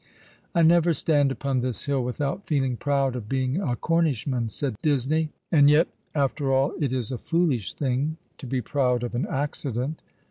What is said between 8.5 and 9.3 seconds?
proud of an